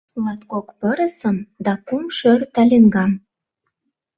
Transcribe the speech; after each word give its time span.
Латкок 0.23 0.67
пырысым 0.79 1.37
да 1.65 1.73
кум 1.87 2.03
шӧр 2.17 2.39
талиҥгам. 2.53 3.11